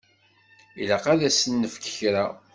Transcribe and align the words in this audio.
Ilaq 0.81 1.05
ad 1.13 1.21
asen-nefk 1.29 1.85
kra. 1.97 2.25